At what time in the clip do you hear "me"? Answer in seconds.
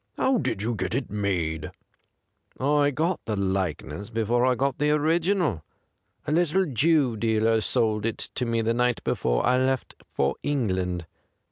8.41-8.63